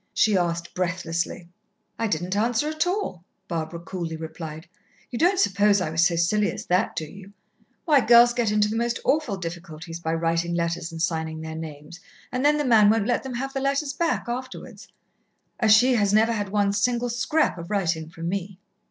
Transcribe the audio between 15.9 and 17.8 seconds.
has never had one single scrap of